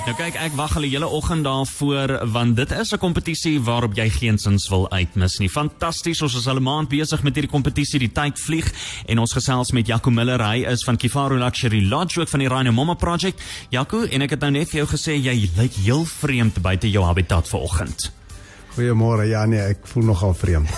Nou 0.00 0.14
kyk, 0.16 0.36
ek 0.40 0.54
wag 0.56 0.72
al 0.78 0.86
die 0.86 0.90
hele 0.94 1.08
oggend 1.12 1.44
daarvoor 1.44 2.14
want 2.32 2.56
dit 2.56 2.70
is 2.72 2.92
'n 2.92 2.98
kompetisie 2.98 3.60
waarop 3.60 3.94
jy 3.94 4.08
geensins 4.08 4.68
wil 4.68 4.90
uitmis 4.90 5.38
nie. 5.38 5.48
Fantasties, 5.48 6.22
ons 6.22 6.34
is 6.34 6.46
al 6.46 6.56
'n 6.56 6.62
maand 6.62 6.88
besig 6.88 7.22
met 7.22 7.34
hierdie 7.34 7.52
kompetisie, 7.52 7.98
die 7.98 8.12
tyd 8.12 8.38
vlieg 8.38 8.72
en 9.06 9.18
ons 9.18 9.32
gesels 9.32 9.72
met 9.72 9.86
Jaco 9.86 10.10
Miller, 10.10 10.42
hy 10.42 10.64
is 10.64 10.84
van 10.84 10.96
Kifaru 10.96 11.38
Luxury 11.38 11.88
Lodge 11.88 12.20
ook 12.20 12.28
van 12.28 12.40
die 12.40 12.48
Rhino 12.48 12.72
Mama 12.72 12.94
Project. 12.94 13.42
Jaco, 13.68 14.02
en 14.02 14.22
ek 14.22 14.30
het 14.30 14.40
nou 14.40 14.50
net 14.50 14.70
vir 14.70 14.84
jou 14.84 14.96
gesê 14.96 15.22
jy 15.22 15.50
lyk 15.56 15.74
heel 15.74 16.04
vreemd 16.04 16.62
buite 16.62 16.90
jou 16.90 17.04
habitat 17.04 17.48
vanoggend. 17.48 18.19
Goeiemôre. 18.80 19.26
Ja 19.28 19.44
nee, 19.44 19.60
ek 19.74 19.84
voel 19.92 20.06
nogal 20.08 20.32
vreemd. 20.36 20.70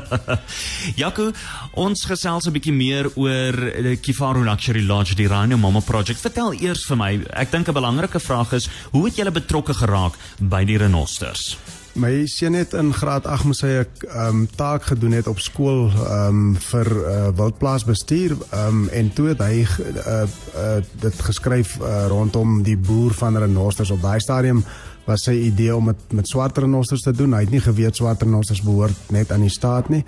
Jaco, 1.02 1.28
ons 1.76 2.06
gesels 2.08 2.48
'n 2.48 2.54
bietjie 2.56 2.72
meer 2.72 3.10
oor 3.20 3.58
die 3.84 3.98
Kifaru 4.00 4.44
Luxury 4.46 4.84
Lodge, 4.86 5.18
die 5.18 5.28
Rhino 5.28 5.60
Mama 5.60 5.84
Project. 5.84 6.24
Vertel 6.24 6.56
eers 6.64 6.86
vir 6.88 6.96
my, 6.96 7.12
ek 7.36 7.52
dink 7.52 7.68
'n 7.68 7.76
belangrike 7.76 8.20
vraag 8.20 8.56
is, 8.56 8.70
hoe 8.96 9.04
het 9.06 9.20
julle 9.20 9.30
betrokke 9.30 9.76
geraak 9.76 10.16
by 10.40 10.64
die 10.64 10.80
renosters? 10.80 11.56
My 11.92 12.22
seun 12.26 12.54
het 12.56 12.72
in 12.72 12.92
graad 12.96 13.26
8 13.28 13.44
moes 13.44 13.60
hy 13.60 13.68
'n 13.68 13.86
um, 14.16 14.46
taak 14.56 14.82
gedoen 14.82 15.12
het 15.12 15.26
op 15.26 15.38
skool 15.38 15.90
um, 15.92 16.56
vir 16.56 16.88
uh, 16.88 17.28
wildplaasbestuur 17.36 18.36
um, 18.54 18.88
en 18.88 19.12
toe 19.12 19.28
het 19.28 19.42
hy 19.44 19.60
uh, 19.60 20.22
uh, 20.56 20.80
dit 21.00 21.20
geskryf 21.20 21.76
uh, 21.80 22.06
rondom 22.08 22.62
die 22.62 22.76
boer 22.76 23.12
van 23.12 23.36
renosters 23.36 23.90
op 23.90 24.00
daai 24.00 24.20
stadium 24.20 24.64
was 25.04 25.22
sy 25.22 25.32
idee 25.32 25.76
om 25.76 25.86
dit 25.86 26.12
met 26.12 26.28
swart 26.28 26.58
renosters 26.58 27.02
te 27.02 27.12
doen. 27.12 27.34
Hy 27.34 27.40
het 27.40 27.50
nie 27.50 27.60
geweet 27.60 27.96
swart 27.96 28.22
renosters 28.22 28.62
behoort 28.62 29.10
net 29.10 29.32
aan 29.32 29.44
die 29.44 29.50
staat 29.52 29.88
nie. 29.88 30.04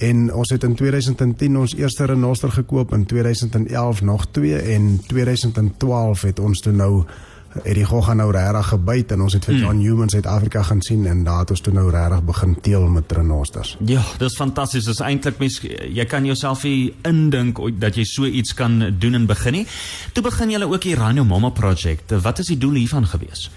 En 0.00 0.32
ons 0.32 0.50
het 0.50 0.64
in 0.64 0.74
2010 0.74 1.56
ons 1.56 1.74
eerste 1.76 2.04
renoster 2.04 2.50
gekoop, 2.50 2.94
in 2.96 3.04
2011 3.06 4.00
nog 4.02 4.26
twee 4.30 4.56
en 4.56 5.00
2012 5.06 6.22
het 6.22 6.40
ons 6.40 6.60
toe 6.60 6.72
nou 6.72 7.04
het 7.50 7.74
die 7.74 7.84
gogga 7.84 8.14
nou 8.14 8.30
regtig 8.32 8.68
gebyt 8.70 9.12
en 9.12 9.24
ons 9.26 9.34
het 9.34 9.44
vir 9.44 9.54
hmm. 9.54 9.62
John 9.64 9.80
Newman 9.82 10.12
Suid-Afrika 10.12 10.62
gaan 10.62 10.82
sien 10.86 11.06
en 11.10 11.24
daar 11.26 11.42
het 11.42 11.50
ons 11.50 11.62
toe 11.66 11.72
nou 11.74 11.88
regtig 11.90 12.22
begin 12.24 12.54
teel 12.62 12.86
met 12.88 13.12
renosters. 13.12 13.76
Ja, 13.86 14.02
dis 14.22 14.36
fantasties. 14.38 14.86
Dis 14.86 15.02
eintlik 15.02 15.40
mens 15.42 15.58
jy 15.66 16.06
kan 16.06 16.24
jouself 16.24 16.64
indink 16.64 17.58
dat 17.82 17.98
jy 17.98 18.06
so 18.06 18.24
iets 18.24 18.54
kan 18.54 18.78
doen 18.98 19.18
en 19.18 19.26
begin 19.26 19.60
nie. 19.60 19.66
Toe 20.14 20.22
begin 20.22 20.54
jy 20.54 20.62
ook 20.62 20.82
die 20.86 20.94
Rhino 20.94 21.24
Mama 21.24 21.50
project. 21.50 22.14
Wat 22.22 22.38
is 22.38 22.52
die 22.52 22.58
doel 22.58 22.78
hiervan 22.84 23.06
gewees? 23.06 23.48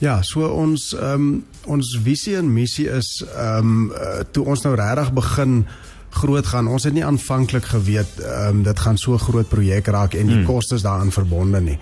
Ja, 0.00 0.22
so 0.22 0.48
ons 0.48 0.92
ehm 0.96 1.14
um, 1.14 1.44
ons 1.68 1.92
visie 2.02 2.36
en 2.36 2.52
missie 2.52 2.88
is 2.88 3.20
ehm 3.36 3.88
um, 3.88 4.22
toe 4.32 4.44
ons 4.48 4.62
nou 4.64 4.74
regtig 4.76 5.12
begin 5.16 5.64
groot 6.10 6.46
gaan. 6.46 6.68
Ons 6.68 6.84
het 6.88 6.94
nie 6.96 7.04
aanvanklik 7.04 7.64
geweet 7.72 8.20
ehm 8.20 8.60
um, 8.60 8.62
dit 8.64 8.80
gaan 8.80 8.98
so 8.98 9.18
groot 9.18 9.48
projek 9.48 9.86
raak 9.86 10.14
en 10.14 10.26
die 10.26 10.40
hmm. 10.40 10.48
kostes 10.48 10.82
daaraan 10.82 11.12
verbonde 11.12 11.60
nie. 11.60 11.78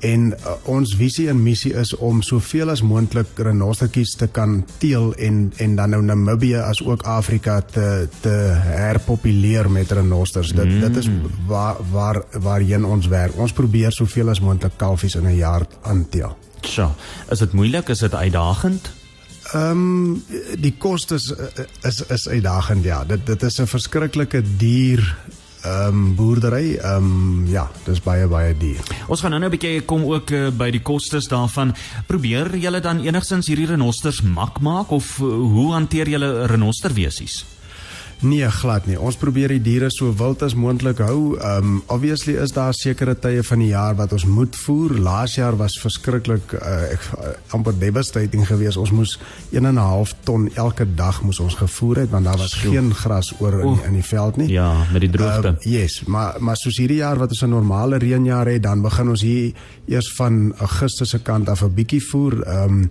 En 0.00 0.26
uh, 0.32 0.54
ons 0.64 0.94
visie 0.96 1.28
en 1.28 1.42
missie 1.42 1.72
is 1.74 1.94
om 1.96 2.22
soveel 2.22 2.70
as 2.70 2.82
moontlik 2.82 3.38
renostertjies 3.38 4.16
te 4.20 4.26
kan 4.28 4.58
teel 4.78 5.14
en 5.14 5.52
en 5.56 5.76
dan 5.76 5.90
nou 5.90 6.02
Namibië 6.02 6.60
as 6.64 6.82
ook 6.84 7.02
Afrika 7.02 7.60
te 7.60 8.08
te 8.20 8.34
herpopuleer 8.66 9.70
met 9.70 9.92
renosters. 9.92 10.52
Dit 10.52 10.68
mm. 10.68 10.80
dit 10.80 10.96
is 10.96 11.10
waar 11.46 11.76
waar 11.90 12.22
waarheen 12.40 12.84
ons 12.84 13.06
werk. 13.06 13.36
Ons 13.36 13.52
probeer 13.52 13.92
soveel 13.92 14.28
as 14.28 14.40
moontlik 14.40 14.76
kalfies 14.76 15.14
in 15.14 15.26
'n 15.26 15.36
jaar 15.36 15.66
aanteel. 15.82 16.36
Tja, 16.60 16.94
is 17.30 17.38
dit 17.38 17.52
moeilik? 17.52 17.88
Is 17.88 17.98
dit 17.98 18.14
uitdagend? 18.14 18.90
Ehm 19.52 19.70
um, 19.70 20.24
die 20.58 20.74
kostes 20.78 21.34
is 21.82 22.02
is 22.06 22.28
uitdagend 22.28 22.84
ja. 22.84 23.04
Dit 23.04 23.26
dit 23.26 23.42
is 23.42 23.60
'n 23.60 23.66
verskriklike 23.66 24.42
duur 24.56 25.16
ehm 25.66 25.88
um, 25.88 26.14
boerdery. 26.14 26.76
Ehm 26.76 27.10
um, 27.10 27.46
ja, 27.50 27.66
dis 27.84 28.00
baie 28.02 28.26
baie 28.30 28.54
duur. 28.58 28.82
Ons 29.08 29.20
gaan 29.20 29.30
nou 29.34 29.40
nou 29.40 29.50
'n 29.50 29.56
bietjie 29.58 29.84
kom 29.84 30.04
ook 30.04 30.30
uh, 30.30 30.50
by 30.50 30.70
die 30.70 30.82
kostes 30.82 31.28
daarvan. 31.28 31.74
Probeer 32.06 32.56
julle 32.56 32.80
dan 32.80 33.00
enigstens 33.00 33.46
hierdie 33.46 33.66
renosters 33.66 34.22
mak 34.22 34.60
maak 34.60 34.90
of 34.90 35.18
uh, 35.18 35.26
hoe 35.26 35.72
hanteer 35.72 36.08
julle 36.08 36.46
renosterwesies? 36.46 37.44
Nee, 38.24 38.48
glad 38.50 38.86
nie. 38.88 38.96
Ons 38.96 39.18
probeer 39.20 39.52
die 39.52 39.60
diere 39.60 39.90
so 39.92 40.08
wild 40.16 40.40
as 40.42 40.54
moontlik 40.56 41.02
hou. 41.04 41.36
Um 41.36 41.82
obviously 41.92 42.36
is 42.40 42.54
daar 42.56 42.72
sekere 42.74 43.12
tye 43.18 43.42
van 43.44 43.60
die 43.60 43.68
jaar 43.74 43.96
wat 43.98 44.14
ons 44.16 44.24
moet 44.24 44.56
voer. 44.56 44.94
Laas 45.04 45.34
jaar 45.36 45.56
was 45.60 45.76
verskriklik 45.82 46.54
uh, 46.56 46.94
ek 46.94 47.04
uh, 47.12 47.34
amper 47.56 47.76
devastating 47.76 48.46
geweest. 48.48 48.80
Ons 48.80 48.94
moes 48.96 49.18
1 49.52 49.64
en 49.64 49.74
'n 49.74 49.82
half 49.82 50.14
ton 50.24 50.48
elke 50.54 50.86
dag 50.94 51.20
moes 51.22 51.40
ons 51.40 51.54
gevoer 51.54 52.04
het 52.06 52.10
want 52.10 52.24
daar 52.24 52.38
was 52.38 52.56
so. 52.56 52.70
geen 52.70 52.94
gras 52.94 53.34
oor 53.38 53.60
in, 53.60 53.84
in 53.84 53.92
die 54.00 54.04
veld 54.04 54.36
nie. 54.36 54.48
Ja, 54.48 54.86
met 54.92 55.00
die 55.00 55.10
droogte. 55.10 55.56
Uh, 55.60 55.72
yes, 55.72 56.04
maar 56.06 56.36
maar 56.40 56.56
soos 56.56 56.76
hierdie 56.76 57.02
jaar 57.04 57.18
wat 57.18 57.30
ons 57.30 57.42
'n 57.42 57.48
normale 57.48 57.98
reënjaar 57.98 58.46
het, 58.46 58.62
dan 58.62 58.82
begin 58.82 59.08
ons 59.08 59.20
hier 59.20 59.52
eers 59.86 60.12
van 60.16 60.54
Augustus 60.56 61.10
se 61.10 61.18
kant 61.18 61.48
af 61.48 61.62
'n 61.62 61.74
bietjie 61.74 62.02
voer. 62.02 62.46
Um 62.48 62.90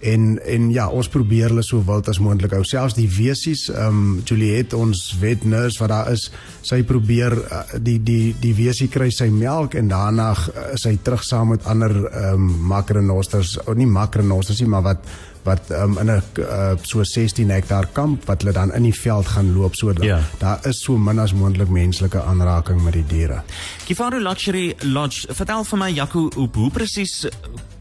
en 0.00 0.38
en 0.44 0.70
ja 0.72 0.88
ons 0.88 1.08
probeer 1.08 1.48
hulle 1.48 1.64
so 1.66 1.82
wild 1.86 2.08
as 2.08 2.20
moontlik 2.22 2.52
hou 2.56 2.62
selfs 2.64 2.96
die 2.98 3.08
wesies 3.08 3.68
ehm 3.72 3.86
um, 3.88 4.22
Juliet 4.24 4.74
ons 4.74 5.02
wet 5.20 5.44
nurse 5.44 5.80
wat 5.82 5.92
daar 5.92 6.12
is 6.12 6.30
sy 6.62 6.82
probeer 6.82 7.36
uh, 7.36 7.62
die 7.78 7.98
die 8.02 8.34
die 8.40 8.54
wesie 8.56 8.88
kry 8.88 9.10
sy 9.10 9.28
melk 9.30 9.74
en 9.74 9.88
daarna 9.92 10.32
uh, 10.32 10.72
is 10.74 10.86
hy 10.88 10.96
terug 11.02 11.24
saam 11.24 11.54
met 11.54 11.66
ander 11.70 11.94
ehm 12.06 12.34
um, 12.34 12.50
makronosters 12.74 13.58
of 13.64 13.74
nie 13.76 13.90
makronosters 13.90 14.60
nie 14.60 14.70
maar 14.70 14.86
wat 14.92 15.06
wat 15.44 15.70
um, 15.70 15.98
in 15.98 16.10
'n 16.10 16.22
uh, 16.38 16.72
so 16.82 17.04
16 17.04 17.50
hektaar 17.50 17.86
kamp 17.92 18.24
wat 18.24 18.42
hulle 18.42 18.52
dan 18.52 18.72
in 18.72 18.82
die 18.82 18.94
veld 19.00 19.26
gaan 19.26 19.52
loop 19.52 19.74
so 19.74 19.92
ja. 20.00 20.20
daar 20.38 20.66
is 20.66 20.82
so 20.82 20.96
min 20.96 21.18
as 21.18 21.32
moontlik 21.32 21.68
menslike 21.68 22.22
aanraking 22.22 22.82
met 22.82 22.92
die 22.92 23.06
diere. 23.06 23.42
Kifaru 23.84 24.20
Luxury 24.20 24.74
Lodge 24.80 25.34
vertel 25.34 25.64
vir 25.64 25.78
my 25.78 25.90
Jaco 25.90 26.28
hoe, 26.34 26.48
hoe 26.52 26.70
presies 26.70 27.26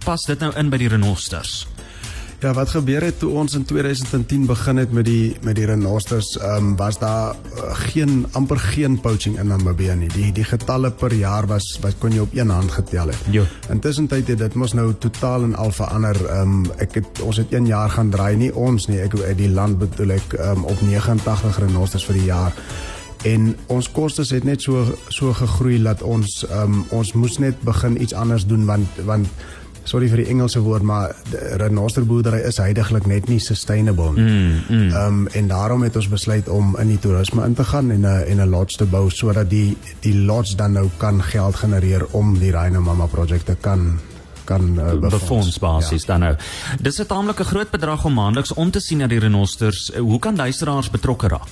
pas 0.04 0.26
dit 0.26 0.40
nou 0.40 0.52
in 0.56 0.70
by 0.70 0.78
die 0.78 0.88
renosters? 0.88 1.73
Ja, 2.44 2.52
wat 2.54 2.74
gebeur 2.76 3.06
het 3.08 3.20
toe 3.22 3.30
ons 3.40 3.54
in 3.56 3.64
2010 3.64 4.46
begin 4.46 4.78
het 4.78 4.92
met 4.92 5.06
die 5.08 5.36
met 5.48 5.56
die 5.56 5.66
renosters, 5.66 6.34
ehm 6.38 6.66
um, 6.66 6.76
was 6.76 6.98
daar 7.00 7.36
uh, 7.56 7.70
geen 7.88 8.26
amper 8.32 8.60
geen 8.60 9.00
poaching 9.00 9.38
in 9.40 9.48
Namibië 9.48 9.96
nie. 9.96 10.10
Die 10.12 10.32
die 10.32 10.44
getalle 10.44 10.92
per 10.92 11.14
jaar 11.14 11.48
was 11.48 11.78
wat 11.82 11.96
kon 12.00 12.12
jy 12.12 12.20
op 12.20 12.36
een 12.36 12.50
hand 12.50 12.72
getel 12.72 13.08
het. 13.08 13.22
Ja. 13.32 13.46
Intussen 13.72 14.08
tyd 14.08 14.28
het 14.28 14.38
dit 14.38 14.54
mos 14.60 14.74
nou 14.74 14.92
totaal 15.00 15.44
en 15.44 15.56
al 15.56 15.72
verander. 15.72 16.20
Ehm 16.26 16.42
um, 16.42 16.66
ek 16.84 17.00
het 17.00 17.22
ons 17.22 17.40
het 17.40 17.54
1 17.54 17.66
jaar 17.66 17.90
gaan 17.90 18.10
draai 18.10 18.36
nie 18.36 18.52
ons 18.54 18.88
nie. 18.92 19.00
Ek 19.00 19.16
die 19.38 19.50
land 19.50 19.80
bedoel 19.80 20.18
ek 20.20 20.36
um, 20.40 20.68
op 20.68 20.82
89 20.82 21.64
renosters 21.64 22.06
vir 22.06 22.20
die 22.20 22.28
jaar. 22.28 22.52
En 23.24 23.54
ons 23.72 23.92
kostes 23.92 24.36
het 24.36 24.44
net 24.44 24.62
so 24.62 24.84
so 25.08 25.32
gegroei 25.34 25.80
dat 25.84 26.02
ons 26.04 26.44
um, 26.52 26.84
ons 26.92 27.14
moes 27.14 27.40
net 27.40 27.62
begin 27.64 28.02
iets 28.02 28.14
anders 28.14 28.46
doen 28.46 28.66
want 28.66 29.04
want 29.08 29.32
sorry 29.84 30.08
vir 30.12 30.24
die 30.24 30.30
Engelse 30.32 30.62
woord 30.64 30.86
maar 30.88 31.16
renosterboerdery 31.62 32.44
is 32.48 32.60
heidaglik 32.62 33.08
net 33.10 33.28
nie 33.32 33.40
sustainable 33.40 34.14
nie. 34.14 34.24
Mm, 34.24 34.62
mm. 34.70 34.96
Um 34.96 35.28
en 35.28 35.48
daarom 35.48 35.84
het 35.84 35.96
ons 36.00 36.10
besluit 36.12 36.50
om 36.50 36.76
in 36.80 36.94
die 36.94 37.00
toerisme 37.00 37.46
in 37.46 37.54
te 37.54 37.64
gaan 37.64 37.92
en 37.92 38.02
'n 38.02 38.24
en 38.28 38.42
'n 38.42 38.50
lodge 38.50 38.78
te 38.78 38.86
bou 38.86 39.10
sodat 39.10 39.50
die 39.50 39.78
die 40.02 40.16
lodge 40.16 40.56
dan 40.56 40.74
nou 40.74 40.90
kan 40.98 41.24
geld 41.24 41.56
genereer 41.56 42.06
om 42.12 42.40
die 42.40 42.52
Rhino 42.52 42.82
Mama 42.82 43.06
projekte 43.06 43.56
kan 43.56 44.00
kan 44.46 44.80
uh, 44.80 45.00
befonds 45.00 45.60
basis 45.60 46.02
ja. 46.02 46.08
dan 46.08 46.20
nou. 46.20 46.36
Dis 46.82 47.00
'n 47.00 47.06
taamlike 47.06 47.44
groot 47.44 47.70
bedrag 47.70 48.06
om 48.06 48.14
maandeliks 48.14 48.54
om 48.54 48.72
te 48.72 48.80
sien 48.80 48.98
na 48.98 49.08
die 49.08 49.20
renosters. 49.20 49.92
Hoe 49.96 50.20
kan 50.20 50.36
luisteraars 50.36 50.90
betrokke 50.90 51.28
raak? 51.28 51.50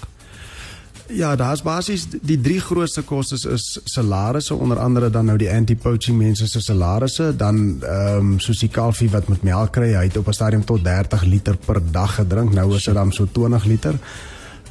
Ja, 1.13 1.35
daar's 1.35 1.61
basies 1.61 2.05
die 2.11 2.39
drie 2.41 2.59
grootste 2.59 3.01
kostes 3.01 3.45
is 3.45 3.79
salarisse 3.83 4.55
onder 4.55 4.79
andere 4.79 5.09
dan 5.09 5.25
nou 5.25 5.37
die 5.37 5.49
anti-poaching 5.51 6.17
mense 6.17 6.47
se 6.47 6.61
salarisse, 6.61 7.33
dan 7.35 7.81
ehm 7.83 8.17
um, 8.17 8.39
soos 8.39 8.59
die 8.59 8.69
kalfie 8.69 9.09
wat 9.11 9.27
met 9.27 9.43
melk 9.43 9.73
kry, 9.75 9.93
hy 9.95 10.05
het 10.07 10.17
op 10.17 10.27
'n 10.27 10.33
stadium 10.33 10.65
tot 10.65 10.83
30 10.83 11.23
liter 11.23 11.57
per 11.57 11.81
dag 11.91 12.15
gedrink. 12.15 12.53
Nou 12.53 12.75
is 12.75 12.83
dit 12.83 12.93
dan 12.93 13.11
so 13.11 13.27
20 13.31 13.65
liter. 13.65 13.99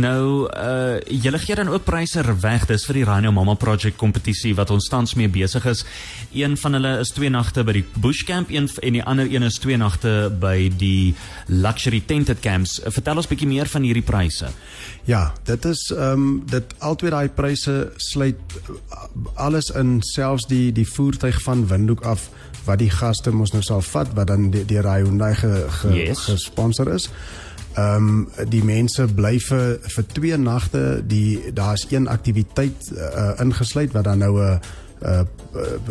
Nou, 0.00 0.48
uh 0.48 0.96
julle 1.24 1.38
gee 1.38 1.54
dan 1.54 1.68
ook 1.68 1.84
pryse 1.84 2.22
weg. 2.40 2.66
Dis 2.66 2.84
vir 2.88 3.00
die 3.00 3.04
Rhino 3.04 3.32
Mama 3.32 3.54
Project 3.60 3.98
kompetisie 4.00 4.54
wat 4.56 4.70
ons 4.70 4.88
tans 4.88 5.14
mee 5.18 5.28
besig 5.28 5.66
is. 5.68 5.84
Een 6.32 6.56
van 6.60 6.78
hulle 6.78 6.98
is 7.02 7.12
twee 7.16 7.30
nagte 7.30 7.64
by 7.64 7.76
die 7.78 7.84
Bushcamp 8.00 8.50
een 8.52 8.68
en 8.82 8.96
die 8.96 9.02
ander 9.02 9.28
een 9.30 9.42
is 9.42 9.58
twee 9.60 9.76
nagte 9.76 10.30
by 10.40 10.70
die 10.78 11.14
Luxury 11.48 12.00
Tented 12.06 12.40
Camps. 12.40 12.80
Vertel 12.86 13.20
ons 13.20 13.28
bietjie 13.28 13.48
meer 13.48 13.68
van 13.70 13.84
hierdie 13.84 14.04
pryse. 14.04 14.50
Ja, 15.04 15.32
dit 15.44 15.64
is 15.68 15.90
ehm 15.92 16.12
um, 16.12 16.42
dit 16.48 16.74
albei 16.78 17.10
daai 17.12 17.28
pryse 17.28 17.74
sluit 17.96 18.58
alles 19.34 19.70
in 19.70 19.98
selfs 20.02 20.46
die 20.48 20.72
die 20.72 20.86
voertuig 20.88 21.42
van 21.44 21.53
Windhoek 21.68 22.02
af 22.02 22.28
wat 22.64 22.78
die 22.78 22.90
gaste 22.90 23.30
mos 23.30 23.52
nou 23.52 23.62
sal 23.62 23.80
vat 23.80 24.08
wat 24.16 24.26
dan 24.26 24.50
deur 24.50 24.86
Hyundai 24.88 25.34
ge, 25.34 25.66
ge, 25.80 25.88
Yes. 25.94 26.18
gesponsor 26.18 26.88
is. 26.94 27.10
Ehm 27.74 28.08
um, 28.08 28.28
die 28.48 28.62
mense 28.64 29.06
bly 29.14 29.38
vir 29.38 29.78
vir 29.94 30.04
twee 30.12 30.36
nagte. 30.38 31.02
Die 31.06 31.52
daar's 31.52 31.86
een 31.90 32.08
aktiwiteit 32.08 32.90
uh, 32.94 33.32
ingesluit 33.42 33.92
wat 33.92 34.04
dan 34.04 34.18
nou 34.18 34.34
'n 34.38 34.52
uh, 34.52 34.58
uh, 35.02 35.20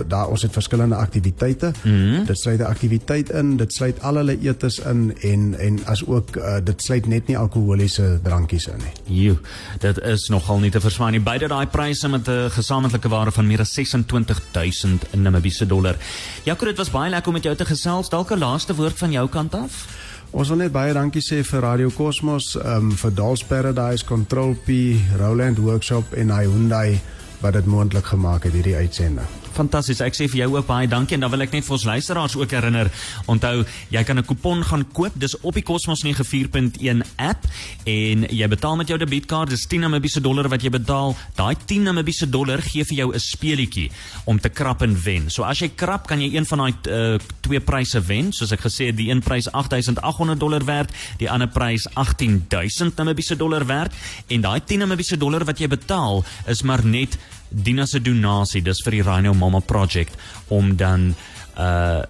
daar 0.08 0.28
ons 0.28 0.42
het 0.42 0.52
verskillende 0.52 0.96
aktiwiteite. 0.96 1.72
Mm 1.84 1.92
-hmm. 1.92 2.26
Dit 2.26 2.40
sluit 2.40 2.60
'n 2.60 2.64
aktiwiteit 2.64 3.30
in, 3.30 3.58
dit 3.58 3.74
sluit 3.74 4.02
al 4.02 4.16
hulle 4.16 4.38
etes 4.42 4.80
in 4.80 5.18
en 5.22 5.56
en 5.60 5.86
as 5.86 6.06
ook 6.06 6.36
uh, 6.36 6.56
dit 6.64 6.82
sluit 6.82 7.08
net 7.08 7.28
nie 7.28 7.38
alkoholiese 7.38 8.20
drankies 8.24 8.68
in 8.68 8.78
nie. 8.78 9.24
Jo, 9.24 9.38
dit 9.80 10.00
is 10.00 10.28
nogal 10.28 10.60
nie 10.60 10.72
te 10.72 10.82
verstaan 10.82 11.12
nie. 11.12 11.22
Beide 11.22 11.48
daai 11.48 11.68
pryse 11.68 12.10
met 12.10 12.28
'n 12.28 12.50
gesamentlike 12.50 13.10
waarde 13.10 13.32
van 13.32 13.48
meer 13.48 13.60
as 13.60 13.74
26000 13.74 15.14
Namibiese 15.14 15.66
dollar. 15.66 15.96
Jaco, 16.44 16.66
dit 16.66 16.78
was 16.78 16.92
baie 16.92 17.10
lekker 17.10 17.28
om 17.28 17.34
met 17.34 17.44
jou 17.44 17.56
te 17.56 17.66
gesels. 17.66 18.10
Dalk 18.10 18.32
'n 18.32 18.38
laaste 18.38 18.76
woord 18.76 18.98
van 18.98 19.12
jou 19.12 19.30
kant 19.30 19.56
af? 19.56 19.88
Ons 20.34 20.48
wil 20.48 20.58
net 20.58 20.72
baie 20.72 20.94
dankie 20.94 21.22
sê 21.22 21.44
vir 21.46 21.62
Radio 21.62 21.92
Cosmos, 21.94 22.56
ehm 22.56 22.90
um, 22.90 22.92
vir 22.98 23.12
Dolls 23.14 23.44
Paradise, 23.44 24.06
Control 24.06 24.56
P, 24.66 24.98
Roland 25.20 25.58
Workshop 25.58 26.14
en 26.14 26.32
Hyundai 26.34 27.00
wat 27.44 27.54
dit 27.54 27.66
moontlik 27.66 28.06
gemaak 28.06 28.44
het 28.48 28.54
hierdie 28.56 28.76
uitsending. 28.76 29.43
Fantasties. 29.54 30.02
Ek 30.02 30.16
sê 30.18 30.28
vir 30.28 30.44
jou 30.44 30.56
ook 30.58 30.68
baie 30.68 30.88
dankie 30.88 31.16
en 31.16 31.26
dan 31.26 31.32
wil 31.34 31.46
ek 31.46 31.52
net 31.52 31.66
vir 31.66 31.76
ons 31.78 31.86
luisteraars 31.86 32.36
ook 32.36 32.52
herinner, 32.56 32.90
onthou, 33.28 33.66
jy 33.90 34.04
kan 34.04 34.18
'n 34.18 34.26
kupon 34.26 34.64
gaan 34.64 34.86
koop. 34.94 35.14
Dis 35.16 35.36
op 35.42 35.54
die 35.54 35.64
Cosmos 35.64 36.04
94.1 36.04 37.04
app 37.18 37.46
en 37.86 38.26
jy 38.30 38.48
betaal 38.48 38.76
met 38.76 38.88
jou 38.88 38.98
debietkaart. 38.98 39.50
Dis 39.50 39.68
10 39.68 39.82
Namibiese 39.82 40.22
dollar 40.22 40.50
wat 40.50 40.62
jy 40.62 40.70
betaal. 40.70 41.16
Daai 41.36 41.56
10 41.66 41.84
Namibiese 41.84 42.30
dollar 42.30 42.62
gee 42.62 42.84
vir 42.84 42.98
jou 42.98 43.14
'n 43.14 43.20
speelietjie 43.20 43.92
om 44.26 44.40
te 44.40 44.50
krap 44.50 44.82
en 44.82 44.96
wen. 45.04 45.30
So 45.30 45.44
as 45.44 45.60
jy 45.60 45.70
krap, 45.76 46.08
kan 46.08 46.20
jy 46.20 46.36
een 46.36 46.46
van 46.46 46.58
daai 46.58 46.74
uh, 46.88 47.20
twee 47.42 47.60
pryse 47.60 48.02
wen. 48.02 48.32
Soos 48.32 48.52
ek 48.52 48.62
gesê 48.62 48.88
het, 48.88 48.98
die 48.98 49.10
een 49.10 49.22
prys 49.22 49.52
8800 49.52 50.40
dollar 50.40 50.66
werd, 50.66 50.92
die 51.18 51.30
ander 51.30 51.48
prys 51.48 51.88
18000 51.94 52.96
Namibiese 52.96 53.36
dollar 53.36 53.66
werd 53.66 53.94
en 54.28 54.42
daai 54.42 54.62
10 54.66 54.80
Namibiese 54.80 55.18
dollar 55.18 55.46
wat 55.46 55.60
jy 55.60 55.68
betaal 55.68 56.24
is 56.48 56.64
maar 56.64 56.86
net 56.86 57.18
Dina 57.54 57.86
se 57.86 58.02
donasie 58.02 58.62
dis 58.62 58.82
vir 58.86 58.98
die 58.98 59.04
Rhino 59.06 59.34
Mama 59.34 59.60
Project 59.60 60.18
om 60.50 60.76
dan 60.76 61.14
uh 61.58 62.02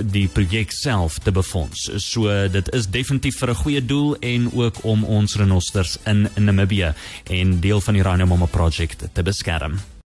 die 0.00 0.28
projek 0.32 0.72
self 0.72 1.18
te 1.20 1.32
befonds. 1.32 1.90
So 2.00 2.48
dit 2.48 2.72
is 2.72 2.88
definitief 2.88 3.36
vir 3.38 3.50
'n 3.50 3.60
goeie 3.62 3.84
doel 3.84 4.16
en 4.20 4.50
ook 4.52 4.84
om 4.84 5.04
ons 5.04 5.36
renosters 5.36 5.98
in, 6.04 6.28
in 6.36 6.44
Namibië 6.44 6.94
en 7.24 7.60
deel 7.60 7.80
van 7.80 7.94
die 7.94 8.02
Rhino 8.02 8.26
Mama 8.26 8.46
Project 8.46 9.04
te 9.12 9.22
beskerm. 9.22 9.80